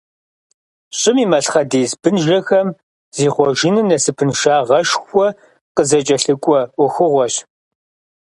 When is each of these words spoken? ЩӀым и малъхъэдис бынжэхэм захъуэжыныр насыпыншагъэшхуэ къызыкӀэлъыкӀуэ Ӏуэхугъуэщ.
ЩӀым 0.99 1.17
и 1.23 1.25
малъхъэдис 1.31 1.91
бынжэхэм 2.01 2.67
захъуэжыныр 3.17 3.85
насыпыншагъэшхуэ 3.89 5.27
къызыкӀэлъыкӀуэ 5.75 6.59
Ӏуэхугъуэщ. 6.75 7.35